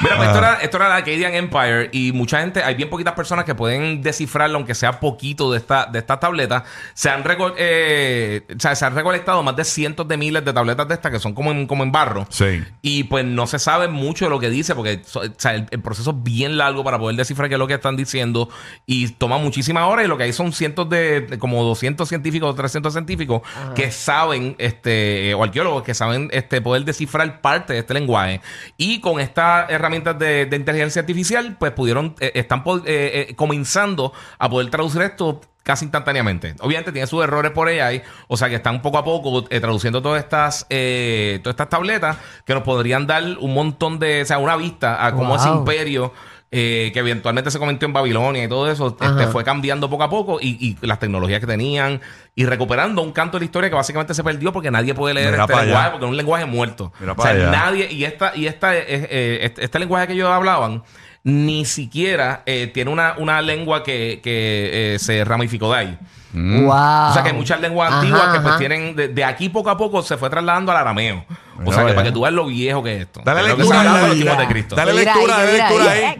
Mira, 0.01 0.15
pues 0.17 0.27
esto, 0.27 0.37
era, 0.37 0.53
esto 0.61 0.77
era 0.77 0.89
la 0.89 1.00
Acadian 1.01 1.33
Empire 1.35 1.89
y 1.91 2.11
mucha 2.11 2.39
gente, 2.41 2.63
hay 2.63 2.75
bien 2.75 2.89
poquitas 2.89 3.13
personas 3.13 3.45
que 3.45 3.53
pueden 3.55 4.01
descifrarlo, 4.01 4.57
aunque 4.57 4.73
sea 4.75 4.99
poquito 4.99 5.51
de 5.51 5.57
esta, 5.59 5.85
de 5.85 5.99
estas 5.99 6.19
tabletas. 6.19 6.63
Se 6.93 7.09
han, 7.09 7.23
reco- 7.23 7.53
eh, 7.57 8.45
o 8.55 8.59
sea, 8.59 8.75
se 8.75 8.85
han 8.85 8.95
recolectado 8.95 9.43
más 9.43 9.55
de 9.55 9.63
cientos 9.63 10.07
de 10.07 10.17
miles 10.17 10.43
de 10.45 10.53
tabletas 10.53 10.87
de 10.87 10.93
estas 10.95 11.11
que 11.11 11.19
son 11.19 11.33
como 11.33 11.51
en, 11.51 11.67
como 11.67 11.83
en 11.83 11.91
barro. 11.91 12.25
Sí. 12.29 12.63
Y 12.81 13.03
pues 13.05 13.25
no 13.25 13.47
se 13.47 13.59
sabe 13.59 13.87
mucho 13.87 14.25
de 14.25 14.31
lo 14.31 14.39
que 14.39 14.49
dice, 14.49 14.75
porque 14.75 15.01
so- 15.05 15.21
o 15.21 15.33
sea, 15.37 15.55
el, 15.55 15.67
el 15.71 15.81
proceso 15.81 16.11
es 16.11 16.23
bien 16.23 16.57
largo 16.57 16.83
para 16.83 16.97
poder 16.99 17.15
descifrar 17.15 17.49
qué 17.49 17.55
es 17.55 17.59
lo 17.59 17.67
que 17.67 17.73
están 17.75 17.95
diciendo. 17.97 18.49
Y 18.85 19.09
toma 19.09 19.37
muchísimas 19.37 19.83
horas. 19.85 20.05
Y 20.05 20.07
lo 20.07 20.17
que 20.17 20.23
hay 20.23 20.33
son 20.33 20.51
cientos 20.53 20.89
de, 20.89 21.21
de 21.21 21.39
como 21.39 21.63
200 21.63 22.07
científicos 22.07 22.49
o 22.51 22.55
300 22.55 22.91
científicos 22.93 23.41
que 23.75 23.91
saben, 23.91 24.55
este, 24.57 25.33
o 25.33 25.43
arqueólogos 25.43 25.83
que 25.83 25.93
saben 25.93 26.29
este, 26.31 26.61
poder 26.61 26.85
descifrar 26.85 27.41
parte 27.41 27.73
de 27.73 27.79
este 27.79 27.93
lenguaje. 27.93 28.41
Y 28.77 28.99
con 29.01 29.19
estas 29.19 29.69
herramientas 29.69 30.17
de, 30.19 30.45
de 30.45 30.55
inteligencia 30.55 30.80
artificial, 30.83 31.55
pues 31.59 31.71
pudieron, 31.71 32.15
eh, 32.19 32.31
están 32.35 32.63
eh, 32.85 33.27
eh, 33.29 33.35
comenzando 33.35 34.13
a 34.39 34.49
poder 34.49 34.69
traducir 34.69 35.01
esto 35.01 35.41
casi 35.63 35.85
instantáneamente. 35.85 36.55
Obviamente 36.61 36.91
tiene 36.91 37.05
sus 37.07 37.23
errores 37.23 37.51
por 37.51 37.67
AI, 37.67 38.01
o 38.27 38.35
sea 38.35 38.49
que 38.49 38.55
están 38.55 38.81
poco 38.81 38.97
a 38.97 39.03
poco 39.03 39.45
eh, 39.49 39.59
traduciendo 39.59 40.01
todas 40.01 40.23
estas 40.23 40.65
eh, 40.69 41.39
todas 41.43 41.53
estas 41.53 41.69
tabletas 41.69 42.17
que 42.45 42.53
nos 42.55 42.63
podrían 42.63 43.05
dar 43.05 43.23
un 43.39 43.53
montón 43.53 43.99
de, 43.99 44.23
o 44.23 44.25
sea, 44.25 44.39
una 44.39 44.55
vista 44.55 45.05
a 45.05 45.13
cómo 45.13 45.35
ese 45.35 45.49
Wow. 45.49 45.59
imperio 45.59 46.13
eh, 46.53 46.91
que 46.93 46.99
eventualmente 46.99 47.49
se 47.49 47.59
convirtió 47.59 47.85
en 47.87 47.93
Babilonia 47.93 48.43
y 48.43 48.47
todo 48.49 48.69
eso, 48.69 48.97
este, 48.99 49.27
fue 49.27 49.43
cambiando 49.45 49.89
poco 49.89 50.03
a 50.03 50.09
poco 50.09 50.39
y, 50.41 50.77
y 50.81 50.85
las 50.85 50.99
tecnologías 50.99 51.39
que 51.39 51.47
tenían 51.47 52.01
y 52.35 52.45
recuperando 52.45 53.01
un 53.01 53.13
canto 53.13 53.37
de 53.37 53.41
la 53.41 53.45
historia 53.45 53.69
que 53.69 53.75
básicamente 53.75 54.13
se 54.13 54.21
perdió 54.23 54.51
porque 54.51 54.69
nadie 54.69 54.93
puede 54.93 55.13
leer 55.13 55.31
Mira 55.31 55.43
este 55.45 55.55
lenguaje 55.55 55.77
allá. 55.83 55.91
porque 55.91 56.05
es 56.05 56.09
un 56.11 56.17
lenguaje 56.17 56.45
muerto. 56.45 56.91
Mira 56.99 57.13
o 57.13 57.21
sea, 57.21 57.31
allá. 57.31 57.51
nadie, 57.51 57.87
y 57.91 58.03
esta, 58.03 58.33
y 58.35 58.47
esta, 58.47 58.75
eh, 58.75 58.83
eh, 58.87 59.39
este, 59.43 59.63
este 59.63 59.79
lenguaje 59.79 60.07
que 60.07 60.13
ellos 60.13 60.29
hablaban, 60.29 60.83
ni 61.23 61.65
siquiera 61.65 62.41
eh, 62.45 62.69
tiene 62.73 62.91
una, 62.91 63.15
una 63.17 63.41
lengua 63.41 63.83
que, 63.83 64.19
que 64.23 64.95
eh, 64.95 64.99
se 64.99 65.23
ramificó 65.23 65.71
de 65.71 65.77
ahí. 65.79 65.99
Mm. 66.33 66.65
Wow. 66.65 67.09
O 67.09 67.13
sea 67.13 67.23
que 67.23 67.29
hay 67.29 67.35
muchas 67.35 67.61
lenguas 67.61 67.89
Ajá, 67.89 67.99
antiguas 67.99 68.23
que 68.33 68.39
pues 68.39 68.49
ajá. 68.49 68.57
tienen, 68.57 68.95
de, 68.95 69.07
de 69.09 69.23
aquí 69.23 69.49
poco 69.49 69.69
a 69.69 69.77
poco 69.77 70.01
se 70.01 70.17
fue 70.17 70.29
trasladando 70.29 70.71
al 70.71 70.77
arameo. 70.79 71.23
O 71.69 71.71
sea 71.71 71.79
que 71.79 71.83
vaya. 71.83 71.95
para 71.95 72.07
que 72.07 72.11
tú 72.13 72.21
veas 72.21 72.33
lo 72.33 72.45
viejo 72.45 72.83
que 72.83 72.95
es 72.95 73.01
esto. 73.01 73.21
Dale 73.23 73.41
Es 73.41 73.47
lo 73.47 73.55
que 73.57 73.63
lectura 73.63 74.35
se 74.35 74.41
de 74.41 74.47
Cristo. 74.47 74.75
Dale 74.75 74.93
lectura, 74.93 75.37
ahí, 75.37 75.45
dale 75.45 75.57
lectura 75.57 75.91
ahí. 75.91 76.19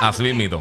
Así 0.00 0.22
mismito. 0.22 0.60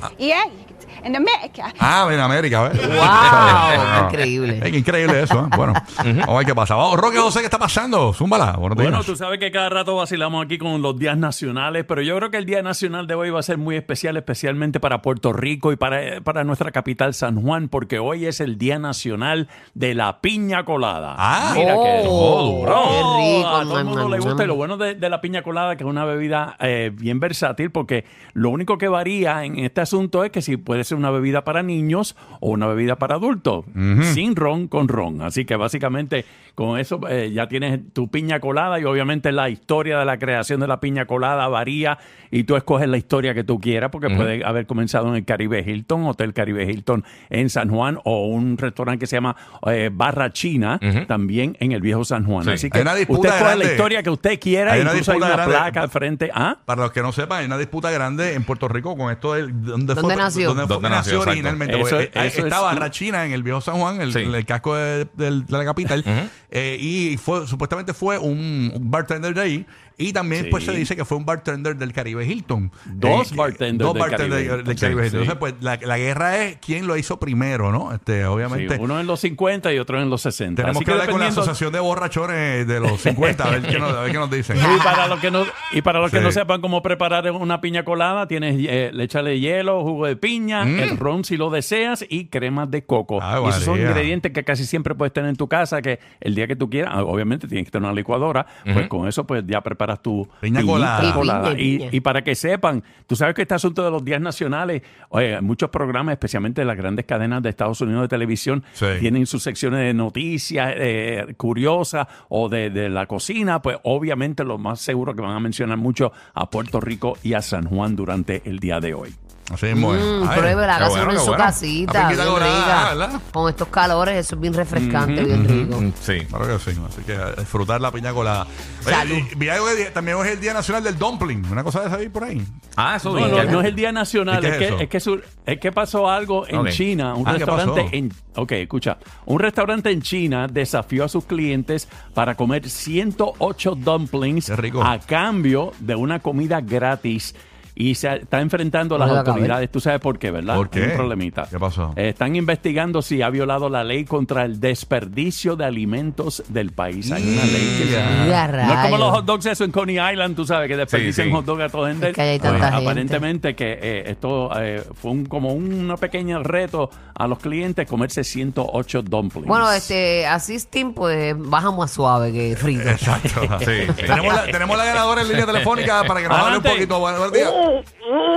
Yeah, 1.05 1.09
in 1.09 1.15
America. 1.15 1.73
Ah, 1.79 2.07
en 2.11 2.19
América, 2.19 2.69
¿ves? 2.69 2.87
Wow, 2.87 4.05
increíble. 4.09 4.59
Es 4.63 4.73
increíble 4.73 5.21
eso, 5.23 5.39
¿eh? 5.39 5.55
Bueno, 5.55 5.73
vamos 5.97 6.27
a 6.27 6.33
ver 6.37 6.45
qué 6.45 6.55
pasa. 6.55 6.75
Vamos, 6.75 6.99
Roque 6.99 7.17
José, 7.17 7.39
¿qué 7.39 7.45
está 7.45 7.59
pasando? 7.59 8.13
Zúmbala. 8.13 8.53
Bueno, 8.57 8.75
días. 8.75 9.05
tú 9.05 9.15
sabes 9.15 9.39
que 9.39 9.51
cada 9.51 9.69
rato 9.69 9.95
vacilamos 9.95 10.43
aquí 10.45 10.57
con 10.57 10.81
los 10.81 10.97
días 10.97 11.17
nacionales, 11.17 11.85
pero 11.87 12.01
yo 12.01 12.15
creo 12.17 12.31
que 12.31 12.37
el 12.37 12.45
Día 12.45 12.61
Nacional 12.61 13.07
de 13.07 13.15
hoy 13.15 13.29
va 13.29 13.39
a 13.39 13.43
ser 13.43 13.57
muy 13.57 13.75
especial, 13.75 14.17
especialmente 14.17 14.79
para 14.79 15.01
Puerto 15.01 15.33
Rico 15.33 15.71
y 15.71 15.75
para, 15.75 16.21
para 16.21 16.43
nuestra 16.43 16.71
capital 16.71 17.13
San 17.13 17.41
Juan, 17.41 17.69
porque 17.69 17.99
hoy 17.99 18.25
es 18.25 18.39
el 18.39 18.57
Día 18.57 18.79
Nacional 18.79 19.47
de 19.73 19.93
la 19.93 20.21
Piña 20.21 20.65
Colada. 20.65 21.15
Ah. 21.17 21.51
mira 21.55 21.73
que 21.73 22.03
Oh, 22.07 22.61
duro. 22.65 22.81
qué 22.89 23.37
rico. 23.37 23.49
A 23.55 23.61
todo 23.63 23.79
el 23.79 23.85
mundo 23.85 24.09
le 24.09 24.19
gusta 24.19 24.43
y 24.43 24.47
lo 24.47 24.55
bueno 24.55 24.77
de, 24.77 24.95
de 24.95 25.09
la 25.09 25.21
piña 25.21 25.41
colada 25.43 25.75
que 25.75 25.83
es 25.83 25.89
una 25.89 26.05
bebida 26.05 26.55
eh, 26.59 26.91
bien 26.93 27.19
versátil, 27.19 27.71
porque 27.71 28.05
lo 28.33 28.49
único 28.49 28.77
que 28.77 28.87
varía 28.87 29.43
en 29.43 29.59
este 29.59 29.81
asunto 29.81 30.23
es 30.23 30.31
que 30.31 30.41
si 30.41 30.57
puede 30.57 30.83
ser 30.83 30.94
una 30.95 31.11
bebida 31.11 31.43
para 31.43 31.63
niños 31.63 32.15
o 32.39 32.49
una 32.51 32.67
bebida 32.67 32.95
para 32.95 33.15
adultos, 33.15 33.65
sin 34.13 34.35
ron 34.35 34.67
con 34.67 34.87
ron. 34.87 35.21
Así 35.21 35.45
que 35.45 35.55
básicamente 35.55 36.25
con 36.55 36.79
eso 36.79 36.99
eh, 37.09 37.31
ya 37.33 37.47
tienes 37.47 37.79
tu 37.93 38.07
piña 38.09 38.39
colada 38.39 38.79
y 38.79 38.85
obviamente 38.85 39.31
la 39.31 39.49
historia 39.49 39.99
de 39.99 40.05
la 40.05 40.17
creación 40.17 40.59
de 40.61 40.67
la 40.67 40.79
piña 40.79 41.05
colada 41.05 41.47
varía 41.49 41.97
y 42.31 42.43
tú 42.45 42.55
escoges 42.55 42.87
la 42.87 42.97
historia 42.97 43.33
que 43.33 43.43
tú 43.43 43.59
quieras, 43.59 43.89
porque 43.91 44.09
puede 44.09 44.43
haber 44.45 44.65
comenzado 44.65 45.09
en 45.09 45.15
el 45.15 45.25
Caribe 45.25 45.63
Hilton, 45.65 46.05
Hotel 46.05 46.33
Caribe 46.33 46.63
Hilton 46.63 47.03
en 47.29 47.49
San 47.49 47.69
Juan 47.69 47.99
o 48.03 48.27
un 48.27 48.57
restaurante 48.57 48.99
que 48.99 49.07
se 49.07 49.17
llama 49.17 49.35
eh, 49.67 49.89
Barra 49.93 50.31
China, 50.31 50.79
también 51.07 51.57
en 51.59 51.71
el 51.73 51.81
viejo 51.81 52.05
San 52.05 52.25
Juan. 52.25 52.45
Sí. 52.45 52.51
Así 52.51 52.69
que 52.69 52.81
una 52.81 52.95
disputa 52.95 53.19
usted 53.19 53.31
coge 53.31 53.43
grande. 53.43 53.65
la 53.65 53.71
historia 53.71 54.03
que 54.03 54.09
usted 54.09 54.39
quiera 54.39 54.73
Hay 54.73 54.79
y 54.79 54.81
una 54.83 54.91
incluso 54.91 55.11
hay 55.11 55.17
una 55.17 55.29
grande. 55.29 55.53
placa 55.55 55.81
al 55.81 55.89
frente. 55.89 56.31
¿Ah? 56.33 56.57
Para 56.65 56.83
los 56.83 56.91
que 56.91 57.01
no 57.01 57.11
sepan, 57.11 57.39
hay 57.39 57.45
una 57.45 57.57
disputa 57.57 57.91
grande 57.91 58.33
en 58.33 58.43
Puerto 58.43 58.67
Rico 58.67 58.95
con 58.97 59.11
esto 59.11 59.33
de 59.33 59.43
dónde, 59.43 59.93
¿Dónde 59.93 59.95
fue, 60.01 60.15
nació? 60.15 60.53
dónde 60.53 60.67
fue 60.79 60.89
¿Dónde 60.89 60.89
que 60.89 60.95
nació 60.95 61.21
originalmente. 61.21 61.79
Eso- 61.81 61.99
eh, 61.99 62.11
eso 62.13 62.21
es- 62.23 62.37
estaba 62.45 62.73
Rachina 62.75 63.25
en 63.25 63.31
el 63.31 63.43
viejo 63.43 63.61
San 63.61 63.75
Juan, 63.77 64.01
el, 64.01 64.13
Sí. 64.13 64.19
el 64.19 64.45
casco 64.45 64.75
de, 64.75 65.07
la 65.47 65.65
capital, 65.65 66.03
eh, 66.51 66.77
y 66.79 67.17
fue 67.17 67.47
supuestamente 67.47 67.93
fue 67.93 68.17
un, 68.17 68.71
un 68.73 68.91
bartender 68.91 69.33
de 69.33 69.41
ahí. 69.41 69.65
Y 69.97 70.11
también 70.11 70.43
Sí. 70.43 70.49
pues 70.51 70.65
se 70.65 70.73
dice 70.73 70.93
que 70.97 71.05
fue 71.05 71.15
un 71.17 71.25
bartender 71.25 71.77
del 71.77 71.93
Caribe 71.93 72.25
Hilton. 72.25 72.69
Dos 72.83 73.31
Eh, 73.31 73.35
bartenders 73.37 73.77
dos 73.77 73.93
del 73.93 74.01
bartenders 74.01 74.29
Caribe 74.29 74.51
del, 74.51 74.59
Hilton. 74.59 74.75
Caribe 74.75 75.01
Sí, 75.03 75.05
Hilton. 75.07 75.19
sí. 75.21 75.31
Entonces, 75.31 75.35
pues 75.39 75.53
la, 75.61 75.87
la 75.87 75.97
guerra 75.97 76.43
es 76.43 76.57
quién 76.57 76.85
lo 76.85 76.97
hizo 76.97 77.17
primero, 77.17 77.71
¿no? 77.71 77.93
Este, 77.93 78.17
Sí, 78.19 78.23
obviamente. 78.25 78.77
uno 78.77 78.99
en 78.99 79.07
los 79.07 79.21
50 79.21 79.71
y 79.71 79.79
otro 79.79 80.01
en 80.01 80.09
los 80.09 80.21
60. 80.21 80.63
tenemos 80.63 80.75
Así 80.81 80.85
que 80.85 80.91
hablar 80.91 81.09
con 81.09 81.21
la 81.21 81.27
asociación 81.27 81.71
de 81.71 81.79
borrachones 81.79 82.67
de 82.67 82.79
los 82.81 82.99
50, 82.99 83.45
a 83.45 83.51
ver 83.51 83.61
qué 83.61 83.79
nos, 83.79 83.93
a 83.93 84.01
ver 84.01 84.11
qué 84.11 84.17
nos 84.17 84.29
dicen. 84.29 84.57
Y 84.57 84.83
para 84.83 85.07
los 85.07 85.19
que 85.21 85.31
no, 85.31 85.45
y 85.71 85.81
para 85.81 85.99
los 86.01 86.11
que 86.11 86.17
Sí. 86.17 86.23
no 86.25 86.31
sepan 86.33 86.59
cómo 86.59 86.81
preparar 86.81 87.31
una 87.31 87.61
piña 87.61 87.85
colada, 87.85 88.27
tienes 88.27 88.57
eh, 88.59 88.89
le 88.93 89.03
échale 89.05 89.39
hielo, 89.39 89.81
jugo 89.81 90.07
de 90.07 90.17
piña, 90.17 90.64
el 90.67 90.97
ron 90.97 91.23
si 91.23 91.37
lo 91.37 91.49
deseas 91.49 92.05
y 92.07 92.25
cremas 92.25 92.69
de 92.71 92.83
coco. 92.85 93.17
Mm. 93.19 93.23
Ay, 93.23 93.43
y 93.45 93.49
esos 93.49 93.63
son 93.63 93.79
ingredientes 93.79 94.31
que 94.31 94.43
casi 94.43 94.65
siempre 94.65 94.95
puedes 94.95 95.13
tener 95.13 95.29
en 95.29 95.35
tu 95.35 95.47
casa, 95.47 95.81
que 95.81 95.99
el 96.19 96.35
día 96.35 96.47
que 96.47 96.55
tú 96.55 96.69
quieras, 96.69 96.93
ah, 96.95 97.03
obviamente 97.03 97.47
tienes 97.47 97.65
que 97.65 97.71
tener 97.71 97.85
una 97.85 97.95
licuadora, 97.95 98.45
pues 98.63 98.87
con 98.87 99.07
eso 99.07 99.25
pues 99.25 99.43
ya 99.47 99.61
preparas 99.61 100.01
tu 100.01 100.27
Piña 100.41 100.61
colada. 100.63 101.53
Y 101.57 101.99
para 102.01 102.23
que 102.23 102.35
sepan, 102.35 102.83
tú 103.07 103.15
sabes 103.15 103.35
que 103.35 103.41
este 103.43 103.53
asunto 103.55 103.83
de 103.83 103.91
los 103.91 104.03
días 104.03 104.21
nacionales, 104.21 104.81
oye, 105.09 105.39
muchos 105.41 105.69
programas, 105.69 106.13
especialmente 106.13 106.63
las 106.65 106.77
grandes 106.77 107.05
cadenas 107.05 107.41
de 107.43 107.49
Estados 107.49 107.79
Unidos 107.81 108.03
de 108.03 108.07
televisión, 108.07 108.63
Sí. 108.73 108.85
tienen 108.99 109.25
sus 109.25 109.43
secciones 109.43 109.79
de 109.79 109.93
noticias 109.93 110.73
eh, 110.77 111.33
curiosas 111.37 112.07
o 112.29 112.49
de, 112.49 112.69
de 112.69 112.89
la 112.89 113.05
cocina, 113.05 113.61
pues 113.61 113.77
obviamente 113.83 114.43
lo 114.43 114.57
más 114.57 114.79
seguro 114.81 115.15
que 115.15 115.21
van 115.21 115.31
a 115.35 115.39
mencionar 115.39 115.77
mucho 115.77 116.11
a 116.33 116.49
Puerto 116.49 116.79
Rico 116.79 117.17
y 117.23 117.33
a 117.33 117.41
San 117.41 117.65
Juan 117.65 117.95
durante 117.95 118.41
el 118.45 118.59
día 118.59 118.79
de 118.79 118.93
hoy. 118.93 119.13
Así 119.51 119.67
es, 119.67 119.79
bueno. 119.79 120.25
Mm, 120.25 120.27
Ay, 120.27 120.39
pruébela, 120.39 120.75
hágase 120.77 120.89
bueno, 120.89 121.03
uno 121.03 121.11
en 121.11 121.17
qué 121.17 121.23
su 121.23 121.27
bueno. 121.29 121.43
casita, 121.43 122.07
bien 122.09 122.19
rica. 122.19 122.83
¿verdad? 122.95 123.21
Con 123.31 123.49
estos 123.49 123.67
calores, 123.67 124.15
eso 124.25 124.33
es 124.35 124.41
bien 124.41 124.53
refrescante, 124.55 125.23
bien 125.23 125.47
rico. 125.47 125.83
Sí. 126.01 126.25
Claro 126.27 126.47
que 126.47 126.59
sí, 126.73 126.79
así 126.87 127.01
que 127.03 127.13
a 127.13 127.31
disfrutar 127.33 127.79
la 127.79 127.91
piña 127.91 128.11
colada. 128.11 128.47
Oye, 128.85 128.95
Salud. 128.95 129.15
y- 129.31 129.35
vi 129.35 129.49
algo 129.49 129.67
que 129.67 129.85
también 129.91 130.17
hoy 130.17 130.27
es 130.29 130.33
el 130.33 130.39
Día 130.41 130.53
Nacional 130.55 130.83
del 130.83 130.97
Dumpling, 130.97 131.45
una 131.51 131.63
cosa 131.63 131.81
de 131.81 131.87
esa 131.87 131.97
ahí 131.97 132.09
por 132.09 132.23
ahí. 132.23 132.43
Ah, 132.75 132.95
eso 132.95 133.13
No, 133.13 133.27
no, 133.27 133.43
no 133.43 133.61
es 133.61 133.67
el 133.67 133.75
Día 133.75 133.91
Nacional, 133.91 134.39
¿Y 134.43 134.47
qué 134.47 134.47
es, 134.47 134.61
es 134.61 134.67
que, 134.77 134.83
es, 134.85 134.89
que 134.89 134.99
su- 134.99 135.21
es 135.45 135.59
que 135.59 135.71
pasó 135.71 136.09
algo 136.09 136.47
en 136.47 136.57
Ok. 136.57 136.69
China, 136.69 137.13
un 137.13 137.27
Ah, 137.27 137.33
¿qué 137.33 137.37
restaurante 137.37 137.83
pasó? 137.83 137.95
en... 137.95 138.11
Ok, 138.37 138.51
escucha. 138.53 138.97
Un 139.25 139.39
restaurante 139.39 139.91
en 139.91 140.01
China 140.01 140.47
desafió 140.47 141.05
a 141.05 141.07
sus 141.07 141.23
clientes 141.25 141.87
para 142.15 142.33
comer 142.35 142.67
108 142.67 143.75
dumplings 143.75 144.47
Qué 144.47 144.55
rico. 144.55 144.83
a 144.83 144.97
cambio 144.99 145.71
de 145.79 145.93
una 145.95 146.17
comida 146.19 146.61
gratis. 146.61 147.35
Y 147.77 147.95
se 147.95 148.15
está 148.15 148.39
enfrentando 148.39 148.95
a 148.95 148.99
las 148.99 149.09
autoridades. 149.11 149.69
Tú 149.69 149.81
sabes 149.81 149.99
por 149.99 150.17
qué, 150.17 150.31
¿verdad? 150.31 150.55
¿Por 150.55 150.69
qué? 150.69 150.81
Hay 150.83 150.89
un 150.91 150.95
problemita. 150.95 151.45
¿Qué 151.49 151.59
pasó? 151.59 151.93
Eh, 151.97 152.07
están 152.09 152.33
investigando 152.37 153.01
si 153.01 153.21
ha 153.21 153.29
violado 153.29 153.67
la 153.67 153.83
ley 153.83 154.05
contra 154.05 154.45
el 154.45 154.61
desperdicio 154.61 155.57
de 155.57 155.65
alimentos 155.65 156.41
del 156.47 156.71
país. 156.71 157.11
Hay 157.11 157.21
una 157.23 157.43
ley 157.43 157.77
que 157.77 157.85
se- 157.87 158.65
no 158.65 158.73
es 158.73 158.79
como 158.85 158.97
los 158.97 159.11
hot 159.11 159.25
dogs 159.25 159.45
eso 159.47 159.65
en 159.65 159.71
Coney 159.71 159.97
Island, 159.99 160.35
tú 160.37 160.45
sabes, 160.45 160.69
que 160.69 160.77
desperdician 160.77 161.25
Sí, 161.25 161.29
sí. 161.31 161.35
hot 161.35 161.43
dog 161.45 161.61
a 161.61 161.67
todo 161.69 161.87
gente. 161.87 162.09
Es 162.09 162.15
que 162.15 162.21
hay 162.21 162.39
tanta 162.39 162.69
gente. 162.71 162.83
Aparentemente 162.85 163.55
que 163.55 163.77
eh, 163.81 164.03
esto 164.09 164.49
eh, 164.57 164.81
fue 164.93 165.11
un, 165.11 165.25
como 165.25 165.51
un 165.53 165.93
pequeño 165.99 166.41
reto 166.43 166.89
a 167.13 167.27
los 167.27 167.39
clientes 167.39 167.87
comerse 167.89 168.23
108 168.23 169.01
dumplings. 169.01 169.47
Bueno, 169.47 169.69
este, 169.71 170.25
así 170.27 170.57
Steam, 170.59 170.93
pues 170.93 171.35
baja 171.37 171.71
más 171.71 171.91
suave 171.91 172.31
que 172.31 172.55
frito. 172.55 172.87
Exacto. 172.89 173.41
Sí. 173.59 173.85
Tenemos, 173.97 174.33
la, 174.33 174.45
tenemos 174.45 174.77
la 174.77 174.85
ganadora 174.85 175.21
en 175.23 175.27
línea 175.27 175.45
telefónica 175.45 176.03
para 176.05 176.21
que 176.21 176.29
nos 176.29 176.37
hable 176.39 176.57
un 176.57 176.63
poquito. 176.63 176.99
Buenos 176.99 177.33
días. 177.33 177.51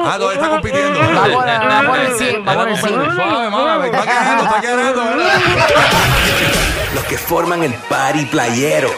Ah, 0.04 0.16
todavía 0.18 0.40
está 0.40 0.50
compitiendo. 0.50 0.98
Va 1.00 1.24
por, 1.24 1.46
va 1.46 1.82
por 1.86 1.98
el 1.98 2.14
100, 2.14 2.46
va 2.46 2.54
por 2.54 2.68
el 2.68 2.76
100. 2.76 3.14
Suave, 3.14 3.50
mami, 3.50 3.86
está 3.86 4.02
quedando, 4.02 4.44
está 4.44 4.60
quedando, 4.60 5.04
¿verdad? 5.04 5.40
Los 6.94 7.04
que 7.04 7.18
forman 7.18 7.62
el 7.62 7.74
party 7.74 8.24
playero 8.26 8.90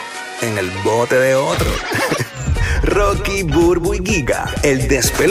en 0.43 0.59
el 0.59 0.71
bote 0.85 1.17
de 1.17 1.35
otro. 1.35 1.67
Rocky, 2.83 3.43
Burbu 3.43 3.95
y 3.95 3.99
Giga, 4.05 4.47
el 4.63 4.89
despelote. 4.89 5.29